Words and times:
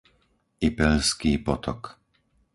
Ipeľský 0.67 1.31
Potok 1.45 1.81